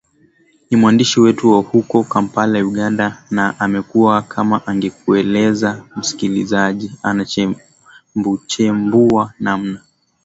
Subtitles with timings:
[0.69, 9.81] ni mwandishi wetu wa huko kampala uganda na amekuwaa kama angekueleza msikilizaji anachembuachembua namna